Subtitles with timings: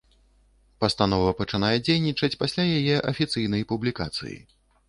[0.83, 4.37] Пастанова пачынае дзейнічаць пасля яе афіцыйнай публікацыі.